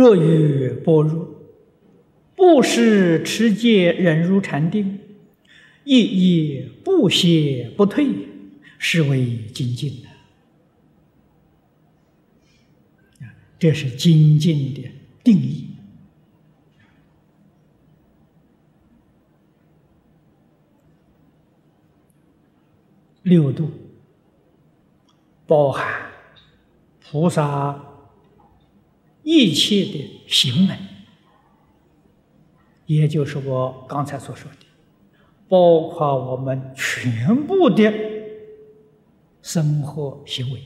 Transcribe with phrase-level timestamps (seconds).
[0.00, 1.28] 若于般若，
[2.34, 4.98] 不失持戒，忍辱禅定，
[5.84, 8.06] 亦亦不懈不退，
[8.78, 10.08] 是为精进的。
[13.58, 14.90] 这是精进的
[15.22, 15.66] 定义。
[23.22, 23.70] 六度
[25.46, 26.10] 包含
[27.02, 27.89] 菩萨
[29.32, 30.76] 一切的行门，
[32.86, 34.66] 也就是我刚才所说的，
[35.48, 37.92] 包括我们全部的
[39.40, 40.60] 生活行为，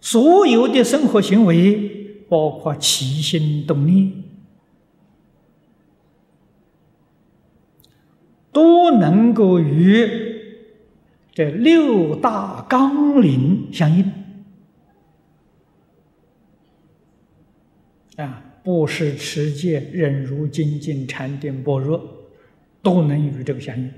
[0.00, 4.12] 所有的生活行为，包括起心动念。
[8.52, 10.29] 都能够与
[11.40, 14.12] 这六大纲领相应
[18.16, 22.06] 啊，不是持戒、忍辱、精进、禅定、般若，
[22.82, 23.90] 都能与这个相应。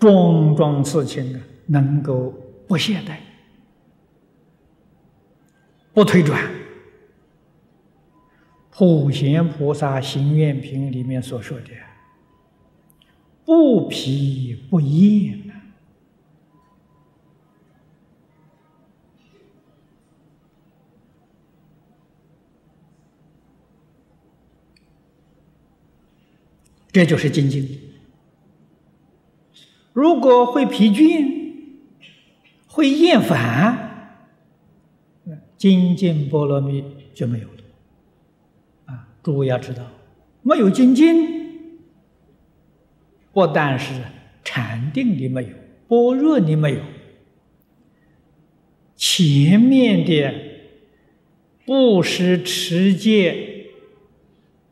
[0.00, 2.34] 桩桩事情啊，能够
[2.66, 3.18] 不懈怠、
[5.92, 6.59] 不推转。
[8.80, 11.66] 普贤菩萨行愿品里面所说的
[13.44, 15.38] “不疲不厌”
[26.90, 27.78] 这就是精进。
[29.92, 31.52] 如果会疲倦、
[32.66, 34.16] 会厌烦，
[35.24, 37.59] 那精进波罗蜜就没有了。
[39.30, 39.86] 诸位要知道，
[40.42, 41.78] 没有精进，
[43.32, 44.02] 不但是
[44.42, 45.50] 禅定里没有，
[45.86, 46.80] 般若里没有，
[48.96, 50.34] 前面的
[51.64, 53.66] 布施、持戒、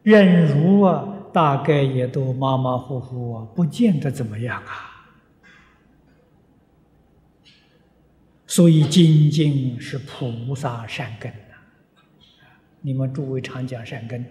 [0.02, 5.06] 忍辱啊，大概也都马马虎虎啊，不见得怎么样啊。
[8.44, 11.54] 所以精进是菩萨善根呐，
[12.80, 14.26] 你们诸位常讲善根。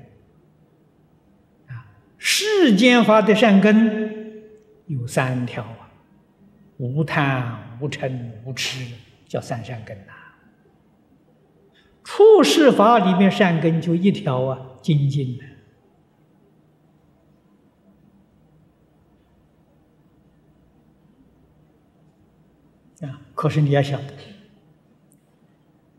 [2.17, 4.43] 世间法的善根
[4.87, 5.91] 有三条啊，
[6.77, 8.11] 无贪、无嗔、
[8.45, 8.93] 无痴，
[9.27, 10.13] 叫三善根呐。
[12.03, 15.37] 处世法里面善根就一条啊，精进
[22.99, 23.21] 的啊。
[23.35, 24.13] 可是你要晓得，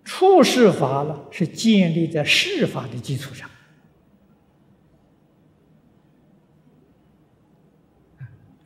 [0.02, 3.48] 处世法了是建立在世法的基础上。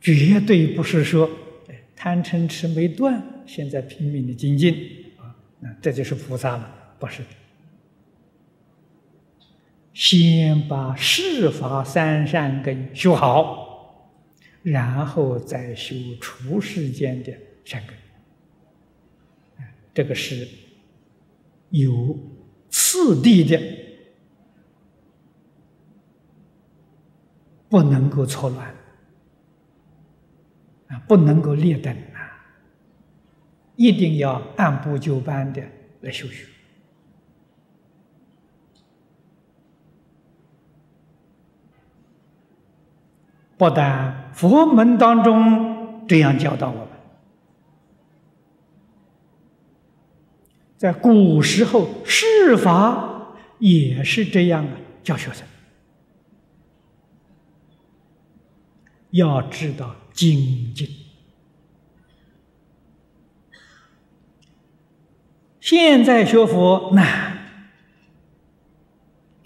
[0.03, 1.29] 绝对不是说，
[1.95, 4.75] 贪嗔痴没断，现在拼命的精进
[5.17, 7.29] 啊，那这就是菩萨了，不是的。
[9.93, 14.11] 先把世法三善根修好，
[14.61, 17.31] 然后再修出世间的
[17.63, 17.95] 善根，
[19.93, 20.45] 这个是
[21.69, 22.19] 有
[22.69, 23.57] 次第的，
[27.69, 28.75] 不能够错乱。
[31.07, 32.29] 不能够劣等啊！
[33.75, 35.61] 一定要按部就班的
[36.01, 36.45] 来修学。
[43.57, 46.87] 不但佛门当中这样教导我们，
[50.77, 54.71] 在古时候释法也是这样啊
[55.01, 55.47] 教学生。
[59.11, 59.95] 要知道。
[60.13, 60.87] 精进，
[65.59, 67.05] 现在学佛难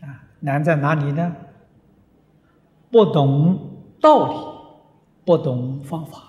[0.02, 1.36] 啊，难在哪里呢？
[2.92, 4.36] 不懂道理，
[5.26, 6.24] 不懂方法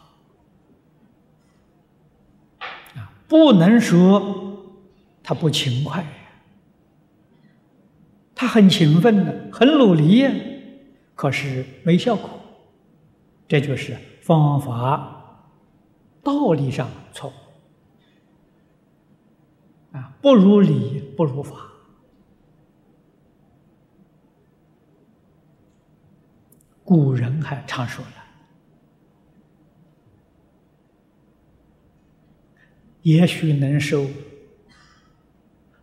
[2.95, 4.77] 啊，不能说
[5.23, 6.05] 他不勤快，
[8.35, 10.33] 他很勤奋的，很努力呀，
[11.15, 12.31] 可是没效果，
[13.49, 13.97] 这就是。
[14.29, 15.49] 方法、
[16.23, 17.33] 道理上错
[19.93, 21.57] 啊，不如理，不如法。
[26.85, 28.13] 古人还常说了
[33.01, 34.07] ：“也许能收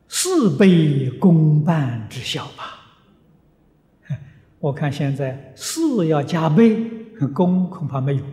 [0.08, 2.74] 四倍公办之效吧。”
[4.62, 6.95] 我看现在事要加倍，
[7.34, 8.24] 功恐怕没有。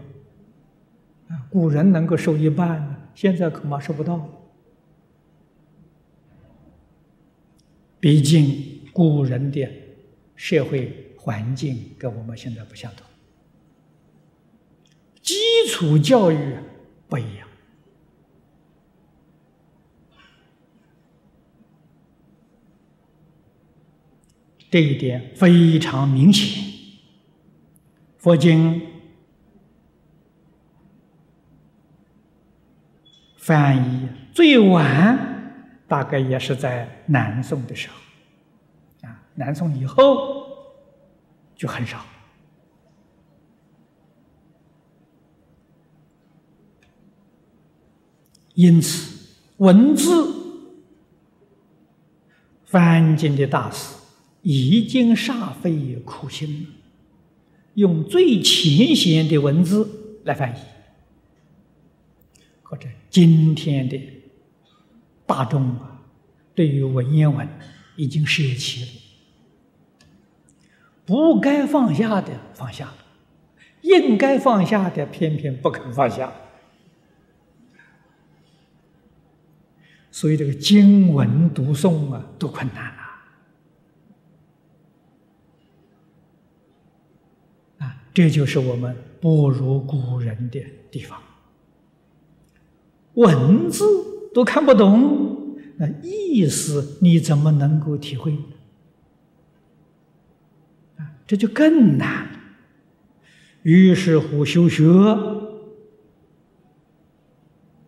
[1.29, 4.29] 啊，古人能够受一半，现在恐怕受不到。
[8.01, 9.69] 毕竟古人的
[10.35, 13.07] 社会环境跟我们现在不相同，
[15.23, 15.35] 基
[15.69, 16.57] 础教育
[17.09, 17.49] 不一样。
[24.69, 26.72] 这一点非常明显。
[28.23, 28.81] 佛经
[33.37, 37.97] 翻译最晚，大概也是在南宋的时候，
[39.09, 40.47] 啊，南宋以后
[41.57, 42.01] 就很少。
[48.55, 50.13] 因此，文字
[52.67, 53.97] 翻经的大师。
[54.45, 56.69] 已经煞费苦心了，
[57.75, 60.61] 用最浅显的文字来翻译。
[62.63, 64.01] 或者今天的
[65.27, 66.03] 大众啊，
[66.55, 67.47] 对于文言文
[67.97, 68.91] 已经舍弃了，
[71.05, 72.97] 不该放下的放下了，
[73.83, 76.33] 应该放下的偏偏不肯放下，
[80.11, 83.02] 所以这个经文读诵啊，都困难了。
[88.15, 91.19] 这就是我们不如古人的地方，
[93.15, 93.85] 文字
[94.35, 98.33] 都看不懂，那意思你怎么能够体会？
[100.99, 102.29] 啊，这就更难。
[103.63, 104.85] 于是乎，修学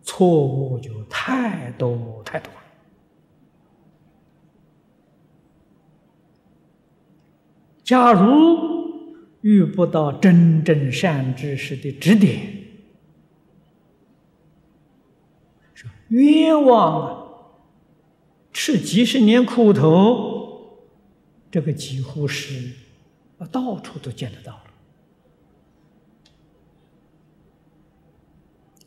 [0.01, 2.59] 错误就太多太多了。
[7.83, 8.74] 假如。
[9.45, 12.63] 遇不到真正善知识的指点，
[15.75, 17.21] 说冤枉啊！
[18.51, 20.79] 吃几十年苦头，
[21.51, 22.71] 这个几乎是
[23.37, 24.63] 啊，到处都见得到了。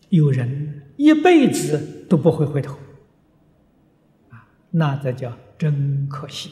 [0.08, 2.76] 有人一辈子都不会回头，
[4.30, 6.50] 啊，那这叫真可惜。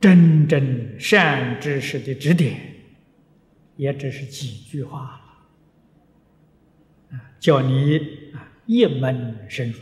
[0.00, 2.58] 真正善知识的指点，
[3.76, 5.20] 也只是几句话，
[7.38, 7.98] 叫你
[8.32, 9.78] 啊一门深入，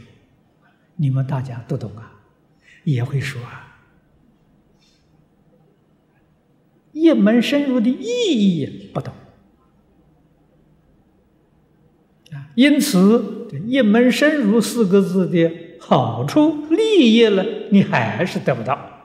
[0.97, 2.21] 你们大家都懂啊，
[2.83, 3.79] 也会说啊，
[6.91, 9.15] 一门深入的意义不懂
[12.33, 18.97] 啊，因此“一门深入”四个字的好处、利益了，你还是得不到。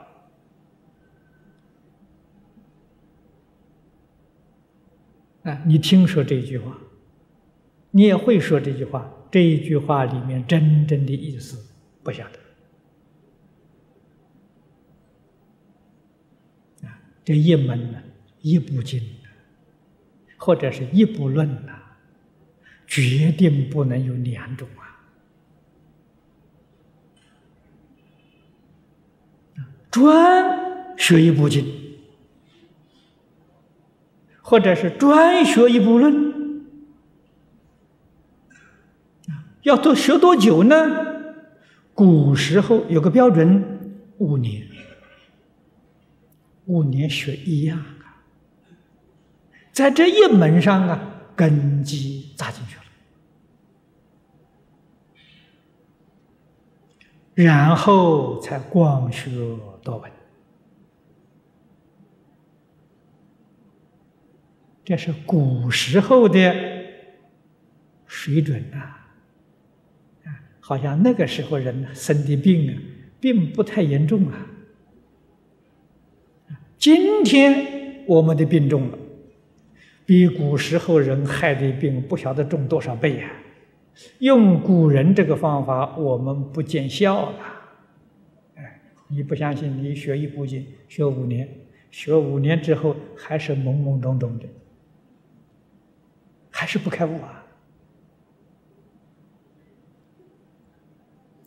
[5.44, 6.76] 啊，你听说这句话，
[7.90, 9.10] 你也会说这句话。
[9.30, 11.58] 这一句话里面真正的意思
[12.02, 12.24] 不晓
[16.80, 16.86] 得。
[16.86, 18.02] 啊，这一门呢，
[18.40, 19.02] 一部经，
[20.38, 21.78] 或者是一部论呐，
[22.86, 24.82] 决定不能有两种啊。
[29.90, 31.66] 专学一部经。
[34.46, 36.66] 或者是专学一部论，
[39.62, 40.76] 要多学多久呢？
[41.94, 44.66] 古时候有个标准，五年，
[46.66, 47.82] 五年学一样，
[49.72, 51.00] 在这一门上啊，
[51.34, 52.82] 根基扎进去了，
[57.34, 59.30] 然后才广学
[59.82, 60.12] 多闻。
[64.84, 66.54] 这是古时候的
[68.06, 69.16] 水准啊！
[70.24, 70.28] 啊，
[70.60, 72.74] 好像那个时候人生的病啊，
[73.18, 74.46] 并不太严重啊。
[76.76, 78.98] 今天我们的病重了，
[80.04, 83.32] 比古时候人害的病不晓得重多少倍呀！
[84.18, 87.38] 用古人这个方法，我们不见效了。
[88.56, 89.82] 哎，你不相信？
[89.82, 91.48] 你学一部经，学五年，
[91.90, 94.44] 学五年之后还是懵懵懂懂的。
[96.56, 97.44] 还是不开悟啊！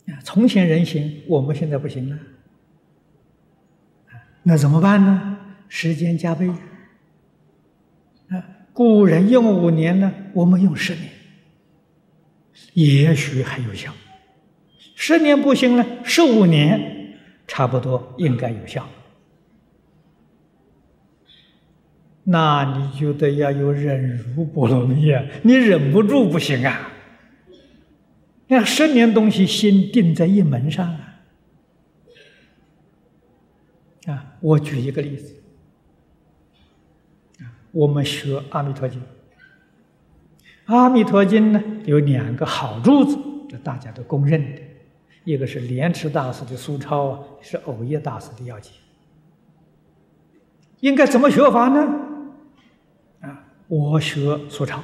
[0.08, 2.18] 啊，从前人行，我们现在不行了。
[4.42, 5.38] 那怎么办呢？
[5.66, 6.46] 时间加倍。
[8.28, 11.08] 啊，古人用五年呢，我们用十年，
[12.74, 13.90] 也许还有效。
[14.94, 18.86] 十年不行了，十五年差不多应该有效。
[22.30, 25.24] 那你就得要有忍辱波罗蜜啊！
[25.44, 26.92] 你忍不住不行啊！
[28.48, 31.20] 那十年东西心定在一门上啊！
[34.08, 35.36] 啊，我举一个例子。
[37.70, 39.00] 我们学《阿弥陀经》，
[40.66, 43.16] 《阿弥陀经》呢有两个好柱子，
[43.48, 44.60] 这大家都公认的，
[45.24, 48.72] 一个是莲池大师的苏超啊，是藕叶大师的要解。
[50.80, 52.04] 应该怎么学法呢？
[53.68, 54.82] 我学苏超，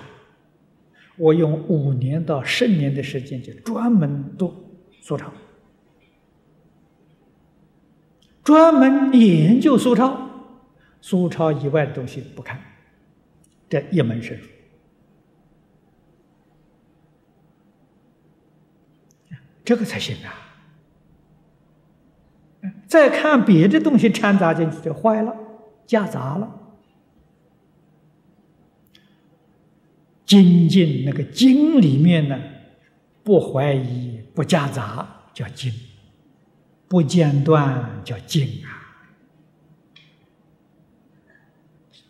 [1.17, 4.55] 我用五年到十年的时间就专门读
[5.01, 5.33] 苏超，
[8.43, 10.31] 专门研究苏超，
[11.01, 12.61] 苏超以外的东西不看。
[13.69, 14.47] 这一门深入，
[19.65, 20.43] 这个才行啊！
[22.87, 25.35] 再看别的东西掺杂进去就坏了，
[25.87, 26.64] 夹杂了。
[30.25, 32.39] 精进那个经里面呢，
[33.23, 35.73] 不怀疑、不夹杂叫精，
[36.89, 38.81] 不间断叫精啊。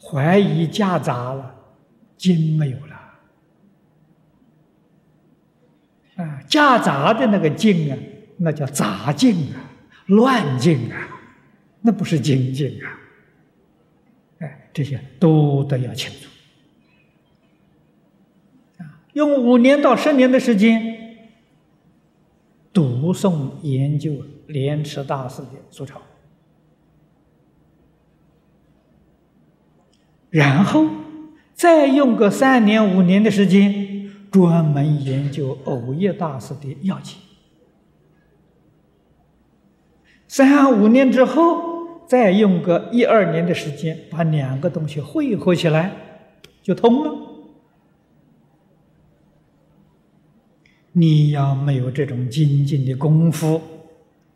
[0.00, 1.54] 怀疑夹杂了，
[2.16, 2.94] 精没有了
[6.16, 6.40] 啊！
[6.46, 7.98] 夹杂的那个经啊，
[8.36, 9.70] 那叫杂经啊，
[10.06, 11.08] 乱经啊，
[11.80, 13.00] 那不是精进啊！
[14.38, 16.28] 哎，这些都得要清楚！
[19.14, 21.26] 用五年到十年的时间
[22.72, 24.12] 读诵研究
[24.46, 26.00] 莲池大师的素抄。
[30.30, 30.86] 然后
[31.52, 37.16] 再用个三年五年的时间，专门研究藕叶大师的要解。
[40.26, 45.92] 三五年之后，再用个一二年的时间，把两个东西汇合起来，
[46.60, 47.23] 就通了。
[50.96, 53.60] 你要没有这种精进的功夫，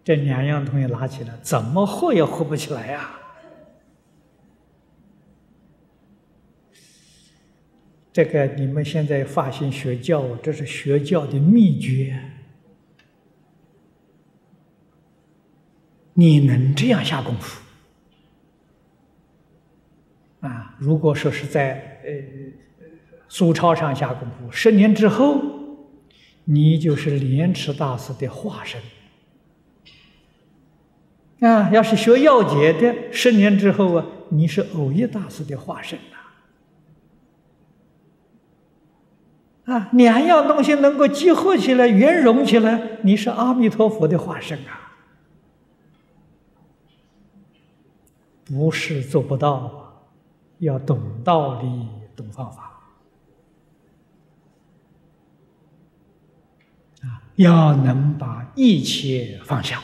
[0.02, 3.14] 这两样东西拿起来，怎么喝也喝不起来呀？
[8.12, 12.20] 这个你们现在发心学教，这是学教的秘诀。
[16.14, 17.62] 你能这样下功夫
[20.40, 20.74] 啊？
[20.78, 22.10] 如果说是在呃
[23.28, 25.40] 苏超上下功夫，十年之后，
[26.50, 28.80] 你就是莲池大师的化身
[31.40, 31.68] 啊！
[31.70, 35.98] 要是学药解的，十年之后啊，你是藕叶大师的化身
[39.66, 39.74] 呐。
[39.74, 44.96] 啊，两样东西能够集合起来、圆融起来，你是阿弥陀佛的化身啊！
[48.46, 50.08] 不是做不到，
[50.60, 51.86] 要懂道理、
[52.16, 52.80] 懂方法
[57.02, 57.22] 啊！
[57.38, 59.80] 要能把一切放下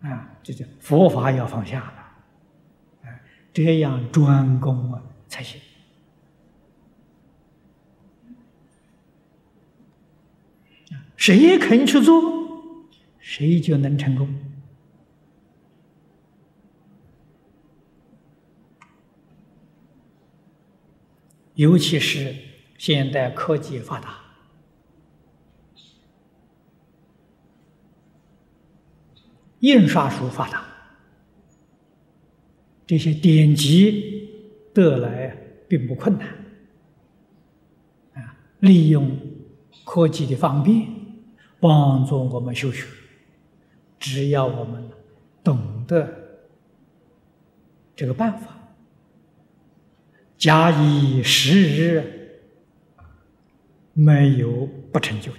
[0.00, 3.20] 啊，这叫佛法要放下了，啊，
[3.52, 5.60] 这样专攻啊才行。
[11.16, 12.22] 谁肯去做，
[13.18, 14.34] 谁就能成功。
[21.54, 22.34] 尤其是
[22.78, 24.25] 现代科技发达，
[29.60, 30.64] 印刷术发达，
[32.86, 34.30] 这些典籍
[34.74, 35.36] 得来
[35.68, 36.28] 并不困难。
[38.14, 39.18] 啊，利用
[39.84, 40.94] 科技的方便。
[41.58, 42.86] 帮助我们修学，
[43.98, 44.90] 只要我们
[45.42, 46.06] 懂得
[47.96, 48.54] 这个办法，
[50.36, 52.04] 假以时日，
[53.94, 55.38] 没有不成就的。